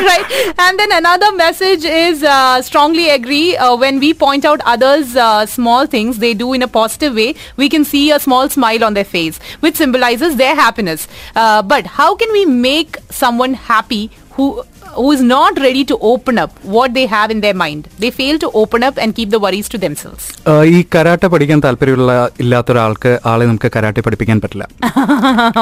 [0.08, 0.26] right.
[0.58, 5.46] And then another message is uh, strongly agree uh, when we point out others' uh,
[5.48, 8.94] small things they do in a positive way, we can see a small smile on
[8.94, 11.02] their face, which symbolizes their happiness.
[11.36, 14.46] Uh, but how can we make someone happy who
[14.95, 17.87] who is not ready to open up what they have in their mind?
[17.97, 20.23] They fail to open up and keep the worries to themselves.
[20.51, 24.63] Uh, ഈ karate പഠിക്കാൻ താല്പര്യമുള്ള ഇല്ലാത്ത ഒരാൾക്ക് ആളെ നമുക്ക് karate പഠിപ്പിക്കാൻ പറ്റില്ല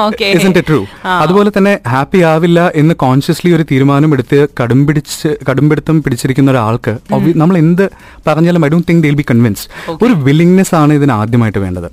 [0.06, 0.30] okay.
[0.32, 0.84] Isn't it true?
[1.22, 6.94] അതുപോലെ തന്നെ ഹാപ്പി ആവില്ല എന്ന് കോൺഷ്യസ്ലി ഒരു തീരുമാനം എടുത്ത് കടും പിടിച്ച് കടുംപിടുത്തം പിടിച്ചിരിക്കുന്ന ഒരാൾക്ക്
[7.42, 7.84] നമ്മൾ എന്ത്
[8.26, 9.68] പറഞ്ഞാലും I don't think they'll be convinced
[10.04, 11.88] ഒരു വില്ലിംഗ്നെസ് ആണ് ഇതിന് ആദ്യമായിട്ട് വേണ്ടത്.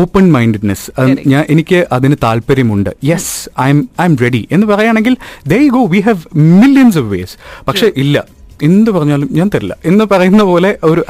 [0.00, 0.86] Open mindedness.
[1.32, 5.14] ഞാൻ എനിക്ക് അതിന് താല്പര്യമുണ്ട് yes I'm I'm ready എന്ന് പറയുകയാണെങ്കിൽ
[5.52, 6.22] they go we have
[6.84, 7.36] millions of ways
[7.68, 8.16] പക്ഷെ ഇല്ല.
[8.66, 9.74] എന്ത് പറഞ്ഞാലും ഞാൻ തരില്ല.
[9.90, 11.00] എന്ന് പറയുന്ന പോലെ ഒരു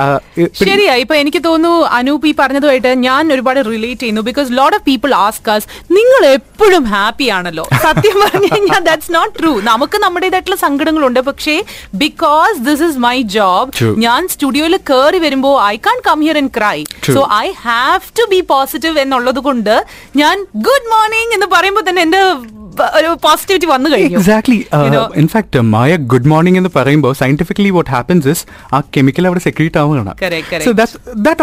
[0.61, 0.93] ശരിയാ.
[1.03, 5.51] ഇപ്പൊ എനിക്ക് തോന്നുന്നു അനൂപ് ഈ പറഞ്ഞതുമായിട്ട് ഞാൻ ഒരുപാട് റിലേറ്റ് ചെയ്യുന്നു because lot of people ask
[5.55, 5.67] us
[5.97, 7.65] നിങ്ങൾ എപ്പോഴും ഹാപ്പി ആണല്ലോ?
[7.85, 11.21] സത്യം പറഞ്ഞു കഴിഞ്ഞാൽ ദാറ്റ്സ് നോട്ട് ട്രൂ നമുക്ക് നമ്മുടേതായിട്ടുള്ള സങ്കടങ്ങളുണ്ട്.
[11.29, 11.57] പക്ഷേ
[12.05, 16.79] because this is my job ഞാൻ സ്റ്റുഡിയോയിൽ കയറി വരുമ്പോ I can't come here and cry
[17.19, 19.75] so I have to be positive എന്നുള്ളത് കൊണ്ട്
[20.23, 20.39] ഞാൻ
[20.69, 22.23] ഗുഡ് മോർണിംഗ് എന്ന് പറയുമ്പോൾ തന്നെ എന്റെ
[22.99, 24.19] ഒരു പോസിറ്റിവിറ്റി വന്നു കഴിഞ്ഞു.
[24.21, 24.59] Exactly?
[25.23, 28.45] In fact Maya good morning എന്ന് പറയുമ്പോൾ സയന്റിഫിക്കലി വാട്ട് ഹാപ്പൻസ് ഇസ്
[28.77, 30.13] ആ കെമിക്കൽ അവിടെ സെക്രീറ്റ് ആവുകയാണ്.
[30.67, 30.73] So
[31.27, 31.43] that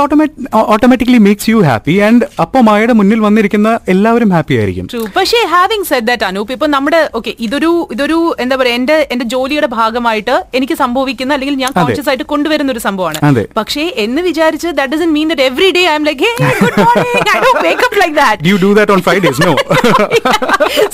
[0.73, 4.87] automatically makes you happy and അപ്പോൾ മായയുടെ മുന്നിൽ വന്നിരിക്കുന്ന എല്ലാവരും ഹാപ്പി ആയിരിക്കും.
[5.17, 9.69] പക്ഷേ ഹാവിംഗ് സെഡ് ദാറ്റ് അനൂപ് ഇപ്പൊ നമ്മുടെ ഓക്കെ ഇതൊരു ഇതൊരു എന്താ പറയുക എന്റെ എന്റെ ജോലിയുടെ
[9.77, 13.45] ഭാഗമായിട്ട് എനിക്ക് സംഭവിക്കുന്ന അല്ലെങ്കിൽ ഞാൻ കോൺഷ്യസ് ആയിട്ട് കൊണ്ടുവരുന്ന ഒരു സംഭവമാണ്.
[13.59, 17.39] പക്ഷേ എന്ന് വിചാരിച്ച് that doesn't mean that every day I'm like hey good morning I
[17.45, 19.53] don't wake up like that you do that on Fridays no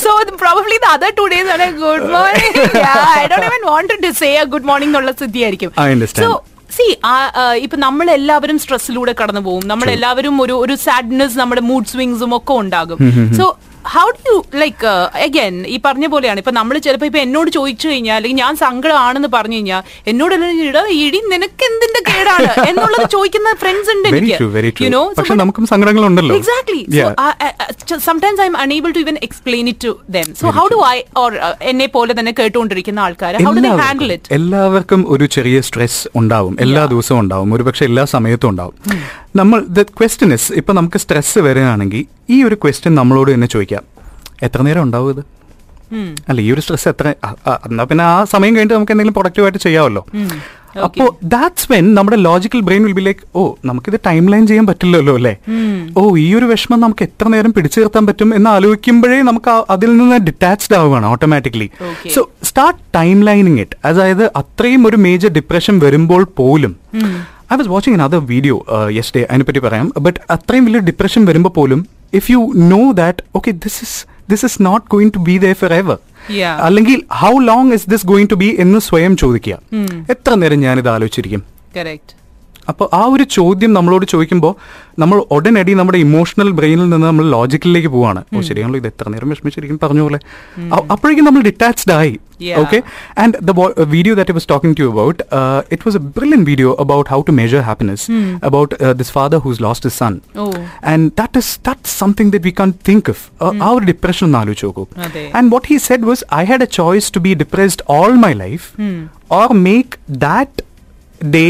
[0.03, 2.53] so the- probably the other two days are like good morning.
[2.83, 6.25] yeah, I don't even wanted to say a good morning എന്നുള്ള സ്ഥിതിയായിരിക്കും I understand.
[6.25, 6.29] So,
[6.77, 6.85] see
[7.65, 12.53] ഇപ്പൊ നമ്മൾ എല്ലാവരും സ്ട്രെസ്സിലൂടെ കടന്നു പോകും നമ്മൾ എല്ലാവരും ഒരു ഒരു സാഡ്നെസ് നമ്മുടെ മൂഡ് സ്വിങ്സും ഒക്കെ
[12.63, 12.99] ഉണ്ടാകും
[13.39, 13.45] so
[13.95, 14.87] how do you like
[15.25, 16.39] again ഈ പറഞ്ഞ പോലെയാണ്.
[16.39, 20.35] ഇപ്പൊ നമ്മൾ ചിലപ്പോ ഇപ്പൊ എന്നോട് ചോദിച്ചു കഴിഞ്ഞാൽ അല്ലെങ്കിൽ ഞാൻ സങ്കടമാണെന്ന് പറഞ്ഞു കഴിഞ്ഞാൽ എന്നോട്
[20.69, 20.83] ഇടാ
[21.33, 22.49] നിനക്ക് എന്തിന്റെ കേടാണ്?
[22.69, 24.37] എന്നുള്ളത് ചോദിക്കുന്ന ഫ്രണ്ട്സ് ഉണ്ട് എനിക്ക്.
[24.37, 24.49] ട്രൂ
[24.85, 26.35] You know, so പക്ഷെ നമുക്കും സങ്കടങ്ങളുണ്ടല്ലോ.
[28.39, 30.27] I'm unable to even explain it to them.
[30.41, 34.11] So how do I or uh, എന്നെ പോലെ തന്നെ കേട്ടുകൊണ്ടിരിക്കുന്ന ആൾക്കാർ how do they handle
[34.17, 34.25] it?
[34.31, 36.53] എല്ലാവർക്കും എല്ലാവർക്കും ഒരു ചെറിയ സ്ട്രെസ് ഉണ്ടാവും.
[36.59, 37.53] എല്ലാ ദിവസവും ഉണ്ടാവും.
[37.53, 38.75] ഒരുപക്ഷെ എല്ലാ സമയത്തും ഉണ്ടാവും.
[39.35, 42.03] നമ്മൾ ദ ക്വസ്റ്റ്യൻ ഇസ് ഇപ്പൊ നമുക്ക് സ്ട്രെസ് വരികയാണെങ്കിൽ
[42.35, 43.83] ഈ ഒരു ക്വസ്റ്റ്യൻ നമ്മളോട് തന്നെ ചോദിക്കാം.
[44.45, 45.23] എത്ര നേരം ഉണ്ടാവും ഇത്.
[46.29, 47.07] അല്ല ഈ ഒരു സ്ട്രെസ് എത്ര?
[47.67, 50.01] എന്നാ പിന്നെ ആ സമയം കഴിഞ്ഞിട്ട് നമുക്ക് എന്തെങ്കിലും പ്രൊഡക്റ്റീവായിട്ട് ചെയ്യാമല്ലോ.
[50.85, 55.13] അപ്പോൾ ദാറ്റ്സ് വെൻ നമ്മുടെ logical brain will be like oh നമുക്കിത് ടൈം ലൈൻ ചെയ്യാൻ പറ്റില്ലല്ലോ
[55.19, 55.33] അല്ലേ?
[55.99, 60.19] ഓ ഈ ഒരു വിഷമം നമുക്ക് എത്ര നേരം പിടിച്ചു നിർത്താൻ പറ്റും എന്ന് ആലോചിക്കുമ്പോഴേ നമുക്ക് അതിൽ നിന്ന്
[60.27, 61.69] ഡിറ്റാച്ച്ഡ് ആവുകയാണ് automatically
[62.15, 66.73] so start time lining it അതായത് അത്രയും ഒരു മേജർ ഡിപ്രഷൻ വരുമ്പോൾ പോലും.
[67.51, 68.57] I was watching other video
[68.99, 69.87] യെസ്റ്റേ അതിനെപ്പറ്റി പറയാം.
[70.07, 71.81] ബട്ട് അത്രയും വലിയ ഡിപ്രഷൻ വരുമ്പോൾ പോലും
[72.13, 73.93] if you know that okay this is
[74.27, 75.97] this is not going to be there forever
[76.37, 76.55] Yeah.
[76.65, 79.57] അല്ലെങ്കിൽ how long is this going to be എന്ന് സ്വയം ചോദിക്കുക
[80.09, 82.09] എത്ര നേരം ഞാനിത് ആലോചിച്ചിരിക്കും Correct.
[82.71, 84.53] അപ്പോൾ ആ ഒരു ചോദ്യം നമ്മളോട് ചോദിക്കുമ്പോൾ
[85.01, 88.21] നമ്മൾ ഉടനടി നമ്മുടെ ഇമോഷണൽ ബ്രെയിനിൽ നിന്ന് നമ്മൾ ലോജിക്കലിലേക്ക് പോവാണ്.
[88.35, 90.19] ഓ ശരിയാണല്ലോ ഇത് എത്ര നേരം വിഷമിച്ചിരിക്കും പറഞ്ഞ പോലെ.
[90.93, 92.15] അപ്പോഴേക്കും നമ്മൾ ഡിറ്റാച്ച്ഡ് ആയി.
[92.61, 92.79] Okay
[93.21, 93.51] and the
[93.93, 95.19] video that was talking to about
[95.73, 98.05] it was a brilliant video about how to measure happiness
[98.49, 100.15] about this father who's lost his son.
[100.91, 103.23] And that is that something that we can think of
[103.65, 104.85] ആ ഒരു depression ഒന്ന് ആലോചിച്ച് നോക്കൂ.
[105.37, 108.67] And what he said was I had a choice to be depressed all my life
[109.39, 109.97] or make
[110.27, 110.63] that
[111.37, 111.45] day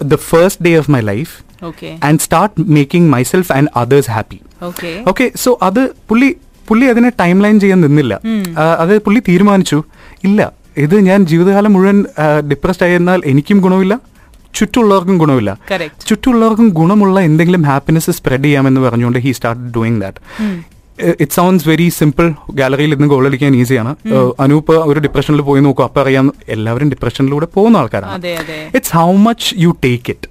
[0.00, 1.34] the first day of my life
[1.68, 1.92] Okay.
[2.08, 4.38] And start making myself and others happy
[4.68, 4.94] Okay.
[5.10, 6.28] Okay so അത് പുള്ളി
[6.68, 8.14] പുള്ളി അതിനെ time line ചെയ്യാൻ നിന്നില്ല.
[8.82, 9.78] അത് പുള്ളി തീരുമാനിച്ചു.
[10.28, 10.40] ഇല്ല
[10.84, 11.98] ഇത് ഞാൻ ജീവിതകാലം മുഴുവൻ
[12.50, 13.94] ഡിപ്രസ്ഡ് ആയിരുന്നാൽ എനിക്കും ഗുണമില്ല
[14.58, 15.50] ചുറ്റുള്ളവർക്കും ഗുണമില്ല.
[15.70, 15.96] Correct.
[16.08, 20.20] ചുറ്റുള്ളവർക്കും ഗുണമുള്ള എന്തെങ്കിലും ഹാപ്പിനെസ് സ്പ്രെഡ് ചെയ്യാമെന്ന് പറഞ്ഞുകൊണ്ട് he start doing that
[21.22, 22.26] it sounds very simple
[22.60, 23.92] ഗാലറിയിൽ ഇന്ന് ഗോൾ അടിക്കാൻ ഈസിയാണ്
[24.44, 25.84] അനൂപ് ഒരു ഡിപ്രഷനിൽ പോയി നോക്കും.
[25.88, 26.26] അപ്പൊ അറിയാം
[26.56, 28.34] എല്ലാവരും ഡിപ്രഷനിലൂടെ പോകുന്ന ആൾക്കാരാണ്.
[28.78, 30.28] It's how much you take it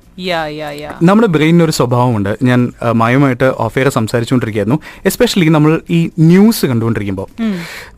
[1.08, 2.30] നമ്മുടെ ബ്രെയിനിന് ഒരു സ്വഭാവമുണ്ട്.
[2.50, 2.60] ഞാൻ
[3.02, 4.80] മായമായിട്ട് മായുമായിട്ട് ഓഫെയർ സംസാരിച്ചുകൊണ്ടിരിക്കുകയായിരുന്നു.
[5.10, 6.00] എസ്പെഷ്യലി നമ്മൾ ഈ
[6.32, 7.28] ന്യൂസ് കണ്ടുകൊണ്ടിരിക്കുമ്പോൾ.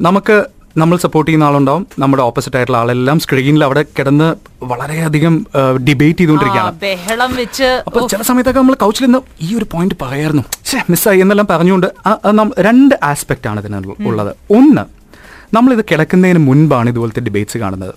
[0.08, 0.38] നമുക്ക്
[0.82, 1.84] നമ്മൾ സപ്പോർട്ട് ചെയ്യുന്ന ആളുണ്ടാവും.
[2.01, 4.27] നമ്മുടെ ഓപ്പോസിറ്റ് ആയിട്ടുള്ള ആളെല്ലാം സ്ക്രീനിൽ അവിടെ കിടന്ന്
[4.71, 5.36] വളരെയധികം
[5.88, 6.71] ഡിബേറ്റ് ചെയ്തുകൊണ്ടിരിക്കുകയാണ്.
[6.84, 10.43] ബഹളം വെച്ച് അപ്പൊ ചില സമയത്തൊക്കെ നമ്മൾ കൗച്ചിൽ നിന്ന് ഈ ഒരു പോയിന്റ് പറയായിരുന്നു.
[10.93, 11.88] മിസ്സായി എന്നെല്ലാം പറഞ്ഞുകൊണ്ട്
[12.67, 14.32] രണ്ട് ആസ്പെക്ട് ആണ് ഇതിന് ഉള്ളത്.
[14.60, 14.86] ഒന്ന്
[15.58, 17.93] നമ്മൾ ഇത് കിടക്കുന്നതിന് മുൻപാണ് ഇതുപോലത്തെ ഡിബേറ്റ്സ് കാണുന്നത്.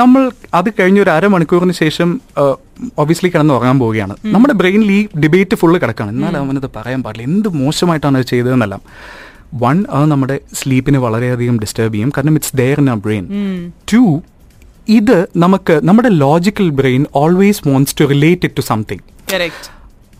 [0.00, 0.22] നമ്മൾ
[0.58, 2.08] അത് കഴിഞ്ഞ ഒരു അരമണിക്കൂറിന് ശേഷം
[3.02, 4.14] ഒബിയസ്ലി കിടന്ന് ഉറങ്ങാൻ പോവുകയാണ്.
[4.34, 7.28] നമ്മുടെ ബ്രെയിനിൽ ഈ ഡിബേറ്റ് ഫുള്ള് കിടക്കുകയാണ് എന്നാലും അവനത് പറയാൻ പാടില്ല.
[7.30, 8.82] എന്ത് മോശമായിട്ടാണ് അത് ചെയ്തതെന്നെല്ലാം.
[9.54, 12.12] വൺ അത് നമ്മുടെ സ്ലീപ്പിനെ വളരെയധികം ഡിസ്റ്റർബ് ചെയ്യും.
[12.16, 13.24] കാരണം it's there in a brain
[13.94, 14.22] to
[14.88, 19.00] ഇത് നമുക്ക് നമ്മുടെ logical brain always wants to relate it to something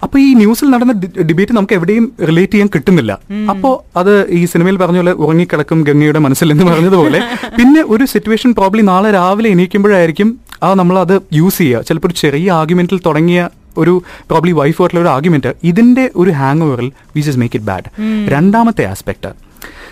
[0.02, 0.92] അപ്പൊ ഈ ന്യൂസിൽ നടന്ന
[1.22, 3.18] ഡിബേറ്റ് നമുക്ക് എവിടെയും റിലേറ്റ് ചെയ്യാൻ കിട്ടുന്നില്ല.
[3.50, 7.18] അപ്പോ അത് ഈ സിനിമയിൽ പറഞ്ഞ പോലെ ഉറങ്ങിക്കിടക്കും ഗംഗയുടെ മനസ്സിൽ എന്ന് പറഞ്ഞതുപോലെ.
[7.58, 11.82] പിന്നെ ഒരു സിറ്റുവേഷൻ പ്രോബ്ലി നാളെ രാവിലെ എണീക്കുമ്പോഴായിരിക്കും ആ നമ്മൾ അത് യൂസ് ചെയ്യുക.
[11.82, 17.20] ചിലപ്പോൾ ഒരു ചെറിയ ആർഗ്യുമെന്റിൽ തുടങ്ങിയ ഒരു പ്രോബ്ലി വൈഫായിട്ടുള്ള ഒരു ആർഗ്യുമെന്റ് ഇതിന്റെ ഒരു ഹാങ് ഓവറിൽ we
[17.20, 17.88] just make it bad
[18.34, 19.32] രണ്ടാമത്തെ ആസ്പെക്ട്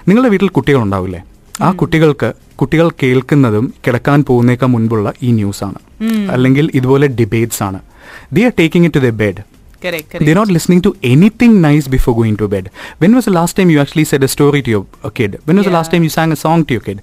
[0.09, 1.21] നിങ്ങളുടെ വീട്ടിൽ കുട്ടികൾ ഉണ്ടാവില്ലേ
[1.67, 5.79] ആ കുട്ടികൾക്ക് കുട്ടികൾ കേൾക്കുന്നതും കിടക്കാൻ പോകുന്നേക്കാൾ മുൻപുള്ള ഈ ന്യൂസ് ആണ്.
[6.35, 7.79] അല്ലെങ്കിൽ ഇതുപോലെ ഡിബേറ്റ്സ് ആണ്.
[8.33, 9.43] They are taking it to the bed
[10.25, 12.71] They're not listening to anything nice before going to bed.
[12.99, 15.39] When was the last time you actually said a story to your kid?
[15.45, 15.93] When was the last Yeah.
[15.95, 16.99] time you sang a song to your kid?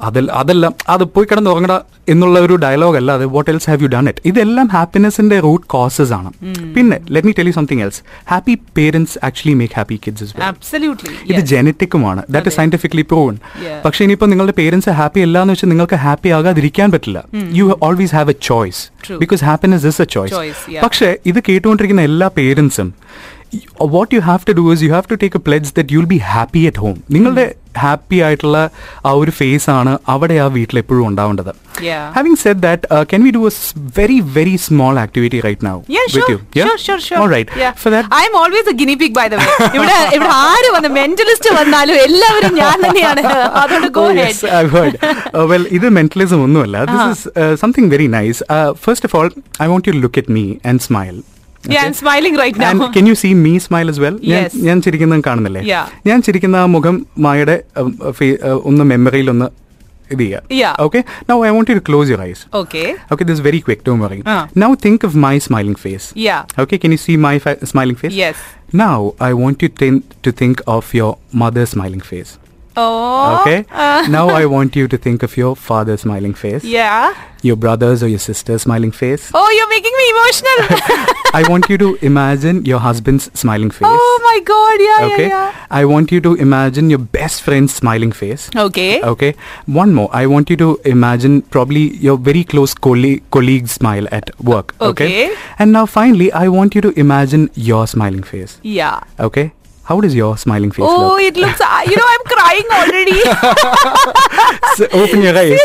[0.00, 1.74] അതല്ല അതെല്ലാം അത് പോയി കിടന്ന് ഉറങ്ങട
[2.08, 6.12] എന്നുള്ള ഒരു dialogue അല്ല അത് what else have you done it ഇതെല്ലാം ഹാപ്പിനെസിന്റെ റൂട്ട് കോസസ്
[6.12, 6.30] ആണ്.
[6.74, 10.28] പിന്നെ let me tell you something else happy parents actually make happy kids
[11.30, 13.36] ഇത് ജനറ്റിക്കുമാണ് ദാറ്റ് ഇസ് സയന്റിഫിക്കലി പ്രൂവൺ
[13.84, 17.18] പക്ഷെ ഇനിയിപ്പോൾ നിങ്ങളുടെ പേരൻസ് ഹാപ്പി അല്ല എന്ന് വെച്ചാൽ നിങ്ങൾക്ക് ഹാപ്പി ആകാതിരിക്കാൻ പറ്റില്ല.
[17.52, 18.82] You always have a choice
[19.18, 20.34] because happiness is a choice
[20.84, 22.90] പക്ഷേ ഇത് കേട്ടുകൊണ്ടിരിക്കുന്ന എല്ലാ പേരൻസും
[23.94, 26.18] what you have to do is you have to take a pledge that you'll be
[26.32, 27.46] happy at home നിങ്ങളുടെ
[27.82, 28.58] ഹാപ്പി ആയിട്ടുള്ള
[29.06, 32.04] ആ ഒരു ഫേസ് ആണ് അവിടെ ആ വീട്ടിൽ എപ്പോഴും ഉണ്ടാവേണ്ടത് Yeah.
[32.14, 33.50] Having said that can we do a
[33.98, 37.18] very very small activity right now Yeah, with sure, you sure, sure, sure.
[37.20, 37.48] All right.
[37.62, 37.72] Yeah.
[37.94, 39.50] That, I'm always a guinea pig, by the way.
[39.78, 43.22] ഇവിടെ ഇവിടെ ആര് വന്ന് mentalist വന്നാലും എല്ലാവരും ഞാൻ തന്നെയാണ്
[43.90, 44.84] go Oh.
[45.34, 48.40] Uh, well, ഇത് mentalism ഒന്നുമല്ല This is something something very nice.
[48.58, 49.28] Of first of all,
[49.60, 50.28] I want you to look at
[51.68, 51.76] me and smile.
[51.76, 52.88] Yeah, I'm smiling right now.
[52.96, 54.16] Can you see me smile as well?
[54.66, 55.86] ഞാൻ- ചിരിക്കുന്നത് കാണുന്നില്ലേ Yeah.
[56.06, 59.48] ഞാൻ ചിരിക്കുന്ന ആ മുഖം മായയുടെ um, uh, ഒന്ന് മെമ്മറിയിൽ ഒന്ന്
[60.10, 60.74] ഇത് ചെയ്യാം Yeah.
[60.80, 62.42] Okay now I want you to close your eyes.
[63.12, 64.22] Okay, this is very quick, don't worry.
[64.26, 64.48] Ah.
[64.54, 66.12] Now think of my smiling face.
[66.14, 66.44] Yeah.
[66.58, 68.12] Okay, can you see my fa- smiling face?
[68.12, 68.36] Yes.
[68.72, 70.30] Now I want you tin- to
[72.76, 73.66] think of your mother's smiling face.
[73.66, 73.66] Oh.
[73.66, 73.66] Okay.
[73.70, 77.14] Uh, now I want you to think of your father's smiling face, yeah.
[77.42, 79.30] your brother's or your sister's smiling face.
[79.34, 81.14] Oh, you're making me emotional.
[81.34, 83.88] I want you to imagine your husband's smiling face.
[83.90, 84.80] oh my God.
[84.80, 85.28] Yeah, okay.
[85.28, 85.66] yeah, yeah.
[85.70, 88.50] I want you to imagine your best friend's smiling face.
[88.54, 89.02] Okay.
[89.02, 89.34] Okay.
[89.66, 90.08] One more.
[90.12, 94.74] I want you to imagine probably your very close colleague colleague's smile at work.
[94.80, 95.30] Okay.
[95.30, 95.36] Okay.
[95.58, 98.60] And now finally, I want you to imagine your smiling face.
[98.62, 99.00] Yeah.
[99.18, 99.52] Okay.
[99.86, 101.12] How does your smiling face oh, look?
[101.12, 101.60] Oh, it looks.
[101.60, 103.20] Uh, you know, I'm crying already.
[104.74, 105.60] so open your eyes.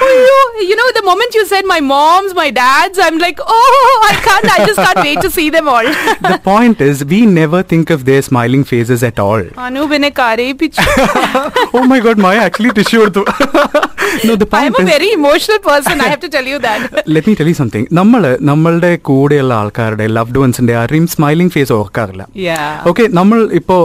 [0.00, 4.08] oh, you, you know, the moment you said my mom's, my dad's, I'm like, oh,
[4.10, 4.58] I can't.
[4.58, 5.82] I just can't wait to see them all.
[6.30, 9.44] the point is, we never think of their smiling faces at all.
[9.58, 9.82] Anu,
[11.74, 13.18] oh my God, Maya actually tissued.
[14.28, 14.88] No, the M A is.
[14.92, 18.22] Very emotional person I have to tell you that let me tell you something നമ്മൾ
[18.50, 22.24] നമ്മളുടെ കൂടെയുള്ള ആൾക്കാരുടെ loved വൺസിന്റെ ആരെയും smiling face ഓർക്കാറില്ല.
[22.92, 23.78] Okay നമ്മൾ ഇപ്പോ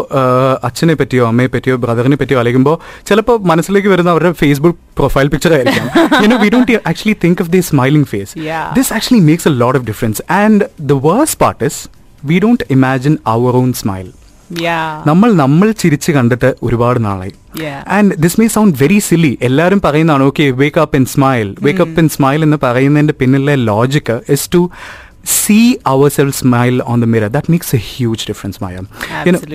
[0.70, 2.78] അച്ഛനെ പറ്റിയോ അമ്മയെ പറ്റിയോ ബ്രദറിനെ പറ്റിയോ അലകുമ്പോൾ
[3.10, 5.88] ചിലപ്പോൾ മനസ്സിലേക്ക് വരുന്ന അവരുടെ ഫേസ്ബുക്ക് പ്രൊഫൈൽ പിക്ചർ ആയിരിക്കാം.
[6.24, 8.34] You we don't actually think of the smiling face.
[8.78, 11.82] This actually makes a lot of difference and the worse part is
[12.32, 14.08] we don't imagine our own smile
[15.10, 17.34] നമ്മൾ നമ്മൾ ചിരിച്ച് കണ്ടിട്ട് ഒരുപാട് നാളായി.
[17.98, 22.00] And this may sound very silly എല്ലാവരും പറയുന്നതാണ് okay wake up and smile wake up
[22.02, 24.62] and smile എന്ന് പറയുന്നതിന്റെ പിന്നിലെ logic is to
[25.38, 25.58] see
[25.92, 28.78] our self smile on the mirror that makes a huge difference Maya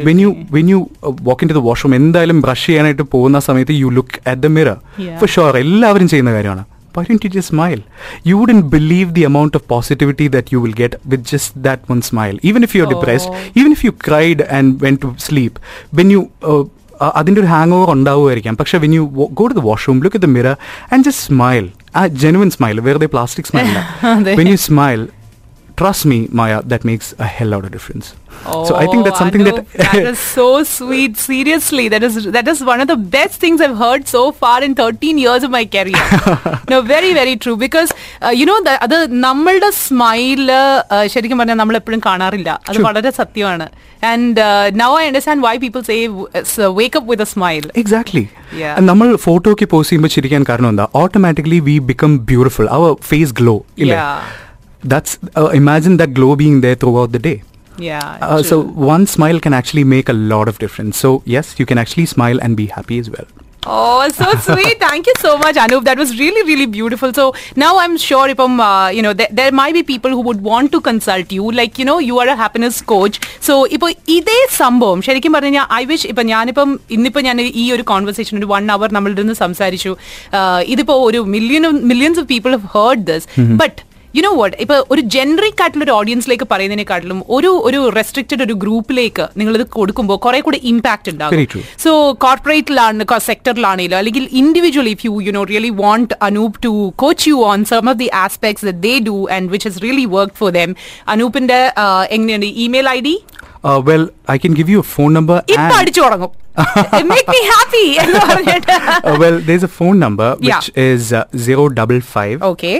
[0.08, 0.80] when you when you
[1.28, 4.76] walk in to the washroom എന്തായാലും brush ചെയ്യാനായിട്ട് പോകുന്ന സമയത്ത് you look at the mirror.
[5.20, 6.64] For sure എല്ലാവരും ചെയ്യുന്ന കാര്യമാണ്.
[6.93, 7.81] Why don't you just smile?
[8.23, 12.01] You wouldn't believe the amount of positivity that you will get with just that one
[12.03, 12.37] smile.
[12.43, 13.43] Even if you're depressed, Oh.
[13.55, 15.53] even if you cried and went to sleep,
[15.91, 16.63] when you uh,
[16.99, 19.03] uh, അതിന്റെ ഒരു hang over ഉണ്ടാവുമായിരിക്കാം പക്ഷെ when you
[19.33, 20.55] go to the washroom look the mirror
[20.93, 23.69] and just smile ആ genuine smile വെറുതെ plastic smile
[24.13, 24.33] അതെ.
[24.41, 25.01] When you smile
[25.77, 28.09] trust me Maya that makes a hell out difference
[28.62, 31.12] so I think that something Anup, that is so sweet.
[31.22, 34.74] Seriously, that is that is one of the best things I've heard so far in
[34.76, 36.04] 13 years of my career.
[36.72, 37.56] no, very very true.
[37.58, 37.90] Because
[38.22, 40.42] uh, you know that അത് നമ്മളുടെ smile
[41.14, 42.86] ശരിക്കും പറഞ്ഞാൽ നമ്മൾ എപ്പോഴും കാണാറില്ല അത് True.
[42.88, 43.66] വളരെ സത്യമാണ്
[44.10, 44.44] and
[44.82, 45.96] now I understand why people say
[46.78, 48.24] wake up with a smile exactly
[48.60, 48.74] Yeah.
[48.88, 53.96] നമ്മൾ ഫോട്ടോക്ക് പോസ്റ്റ് ചെയ്യുമ്പോൾ ചിരിക്കാൻ കാരണം എന്താ automatically we become beautiful our face glow ഇല്ലേ
[54.84, 55.16] that's
[55.60, 57.32] imagine that glow being there throughout the day
[58.27, 58.55] Uh, so
[58.91, 60.97] one smile can actually make a lot of difference.
[60.97, 63.27] So yes, you can actually smile and be happy as well.
[63.75, 64.75] Oh, so sweet.
[64.79, 65.83] Thank you so much, Anup.
[65.83, 67.09] That was really, really beautiful.
[67.17, 67.23] So
[67.63, 70.41] now I'm sure if um, uh, you know, there, there might be people who would
[70.41, 71.51] want to consult you.
[71.51, 73.17] Like, you know, you are a happiness coach.
[73.47, 77.85] So ഇപ്പൊ ഇതേ സംഭവം ശരിക്കും പറഞ്ഞു കഴിഞ്ഞാൽ I wish ഇപ്പൊ ഞാനിപ്പം ഇന്നിപ്പോ ഞാൻ ഈ ഒരു
[77.91, 79.91] കോൺവെർസേഷൻ ഒരു വൺ അവർ നമ്മളുടെ നിന്ന് സംസാരിച്ചു
[80.41, 83.27] ആഹ് ഇതിപ്പോ ഒരു million millions of people have heard this
[83.63, 83.77] but
[84.14, 89.24] You know what ഇപ്പൊ ഒരു ജനറിക് ആയിട്ടുള്ള ഒരു ഓഡിയൻസിലേക്ക് പറയുന്നതിനെക്കാട്ടിലും ഒരു ഒരു റെസ്ട്രിക്റ്റഡ് ഒരു ഗ്രൂപ്പിലേക്ക്
[89.36, 91.62] നിങ്ങൾ ഇത് കൊടുക്കുമ്പോൾ കുറെ കൂടി ഇമ്പാക്ട് Very ഉണ്ടാകും true.
[91.84, 91.92] സോ
[92.24, 96.72] കോർപ്പറേറ്റിലാണ് സെക്ടറിലാണെങ്കിലും അല്ലെങ്കിൽ individual if you you know really want Anup to
[97.02, 100.52] coach you on some of the aspects they do and which is really work for
[100.58, 100.72] them
[101.14, 101.60] അനൂപിന്റെ
[102.16, 103.16] എങ്ങനെയാണ് email I D
[103.64, 105.36] Uh, well, I can give you a phone number.
[105.48, 106.30] ഇപ്പൊ and- അടിച്ചു തുടങ്ങും
[107.10, 108.72] make me happy എന്ന് പറഞ്ഞിട്ട്
[109.02, 110.48] uh, well, there's a phone number Yeah.
[110.50, 112.72] which is uh, zero double five okay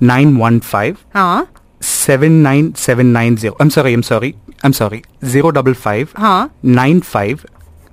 [0.00, 1.46] 915 huh?
[1.80, 3.50] 79790.
[3.60, 4.36] I'm sorry, I'm sorry.
[4.62, 5.02] I'm sorry.
[5.24, 6.12] Zero double five.
[6.16, 6.50] Ah.
[6.62, 7.44] Nine five.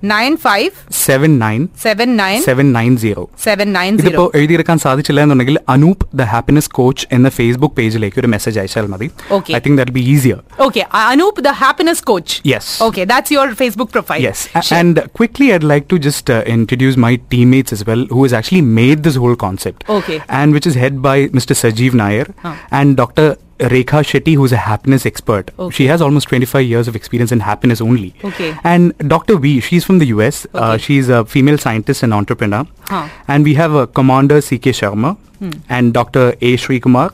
[0.03, 0.71] Nine five
[1.05, 3.21] seven nine seven nine seven nine zero.
[3.45, 8.29] Seven nine ഇതിപ്പോ zero എഴുതിയെടുക്കാൻ സാധിച്ചില്ല എന്നുണ്ടെങ്കിൽ Anoop the happiness coach എന്ന Facebook പേജിലേക്ക് ഒരു
[8.33, 9.53] message അയച്ചാൽ മതി Okay.
[9.57, 12.29] I think that be easier Okay, Anup, the happiness coach.
[12.53, 12.67] Yes.
[12.87, 14.21] Okay, that's your Facebook profile.
[14.27, 18.21] Yes, A- and quickly, I'd like to just uh, introduce my teammates as well, who
[18.25, 19.81] has actually made this whole concept.
[19.91, 20.19] Okay.
[20.39, 21.55] And which is head by Mr.
[21.55, 22.55] Sajeev Nair Huh.
[22.73, 23.27] and Dr.
[23.70, 25.50] Rekha Shetty, who's a happiness expert.
[25.58, 25.74] Okay.
[25.74, 28.14] She has almost 25 years of experience in happiness only.
[28.24, 28.54] Okay.
[28.64, 29.36] And Dr.
[29.38, 30.46] V, she's from the US.
[30.54, 30.78] Uh, Okay.
[30.82, 32.64] she's a female scientist and entrepreneur.
[32.88, 33.08] Huh.
[33.28, 34.70] And we have uh, Commander C.K.
[34.72, 35.16] Sharma
[35.68, 36.34] and Dr.
[36.40, 36.56] A.
[36.56, 37.12] Sri Kumar.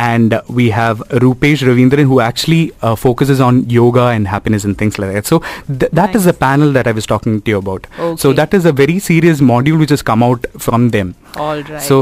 [0.00, 4.76] and uh, we have Rupesh Ravindran who actually uh, focuses on yoga and happiness and
[4.82, 5.26] things like that.
[5.30, 6.34] So th- that is Nice.
[6.34, 7.86] the panel that I was talking to you about.
[7.98, 8.16] Okay.
[8.24, 11.14] So that is a very serious module which has come out from them.
[11.36, 11.82] All right.
[11.88, 11.96] So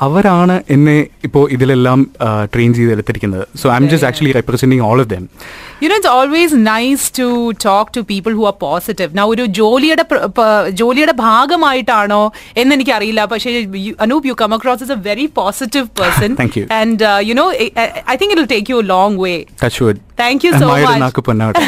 [0.00, 1.98] അവരാണ് എന്നെ ഇപ്പോൾ ഇതിലെല്ലാം
[2.54, 3.44] train ചെയ്ത് എടുത്തിരിക്കുന്നത്.
[3.60, 5.24] So I am just actually representing all of them
[5.82, 7.28] you know it's always nice to
[7.66, 10.04] talk to people who are positive Now, ഒരു ജോലിയുടെ
[10.72, 12.22] ജോലിയുടെ ഭാഗമായിട്ടാണോ
[12.56, 13.52] എന്ന് എനിക്ക് അറിയില്ല പക്ഷേ
[14.06, 16.66] Anup you come across is a very positive person Thank you.
[16.80, 17.46] And you know
[18.12, 21.22] I think it will take you long way touch wood thank you so നാക്ക് much
[21.28, 21.64] പൊന്നാവട്ടെ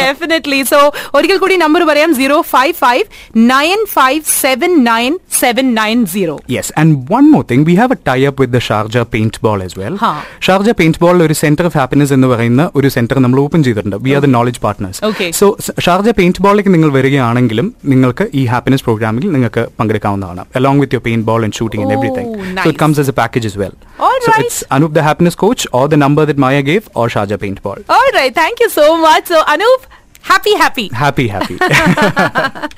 [0.00, 0.80] ഡെഫിനറ്റ്ലി സോ
[1.16, 3.04] ഒരിക്കൽ കൂടി നമ്പർ പറയാം zero five five
[3.52, 8.00] nine five seven nine seven nine zero Yes, and one more thing, we have a
[8.08, 9.94] tie-up with the Sharjah Paintball as well.
[9.98, 10.14] Huh.
[10.46, 14.22] Sharjah Paintball ഒരു centre of happiness എന്ന് പറയുന്ന ഒരു centre നമ്മൾ open ചെയ്തിട്ടുണ്ട് we are
[14.26, 15.28] the knowledge partners Okay.
[15.32, 15.46] So
[15.86, 16.40] Sharjah paint
[16.74, 21.94] നിങ്ങൾ വരികയാണെങ്കിലും നിങ്ങൾക്ക് ഈ ഹാപ്പിനെസ് പ്രോഗ്രാമിൽ നിങ്ങൾക്ക് പങ്കെടുക്കാവുന്നതാണ് along with your paintball and shooting and
[21.94, 22.68] Oh, everything so nice.
[22.68, 23.74] It comes as a package as well.
[24.02, 24.44] All so right.
[24.44, 27.84] it's Anup the happiness coach or the number that Maya gave or Sharjah Paintball.
[27.88, 28.34] All right.
[28.34, 29.26] Thank you so much.
[29.26, 29.86] So, Anup,
[30.22, 30.88] happy, happy.
[30.88, 31.58] Happy, happy.